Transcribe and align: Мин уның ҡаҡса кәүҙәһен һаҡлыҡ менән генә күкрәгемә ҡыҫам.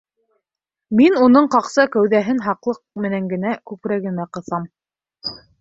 Мин 0.99 1.17
уның 1.25 1.49
ҡаҡса 1.57 1.85
кәүҙәһен 1.97 2.41
һаҡлыҡ 2.47 2.81
менән 3.05 3.31
генә 3.35 3.55
күкрәгемә 3.73 4.29
ҡыҫам. 4.39 4.67